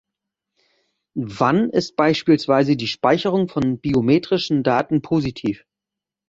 Wann 1.13 1.69
ist 1.69 1.95
beispielsweise 1.95 2.75
die 2.75 2.87
Speicherung 2.87 3.47
von 3.47 3.79
biometrischen 3.79 4.63
Daten 4.63 5.03
positiv? 5.03 5.63